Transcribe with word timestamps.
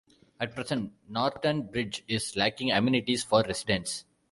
At 0.39 0.55
present, 0.55 0.93
Norton 1.07 1.61
Bridge 1.67 2.03
is 2.07 2.35
lacking 2.35 2.71
amenities 2.71 3.23
for 3.23 3.43
residents. 3.43 4.03